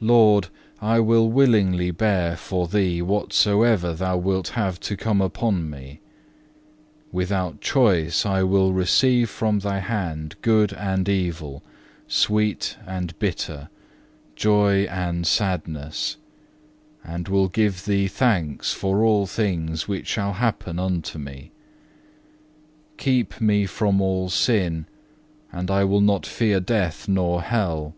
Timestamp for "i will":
0.80-1.28, 8.26-8.72, 25.70-26.00